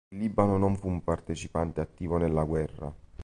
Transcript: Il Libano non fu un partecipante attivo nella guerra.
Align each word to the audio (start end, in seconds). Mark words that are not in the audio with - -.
Il 0.09 0.17
Libano 0.17 0.57
non 0.57 0.75
fu 0.77 0.87
un 0.87 1.03
partecipante 1.03 1.79
attivo 1.79 2.17
nella 2.17 2.43
guerra. 2.43 2.91